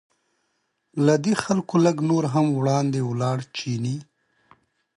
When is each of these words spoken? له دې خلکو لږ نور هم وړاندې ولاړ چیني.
له 1.05 1.15
دې 1.23 1.33
خلکو 1.43 1.75
لږ 1.85 1.97
نور 2.09 2.23
هم 2.33 2.45
وړاندې 2.59 2.99
ولاړ 3.09 3.37
چیني. 3.57 3.97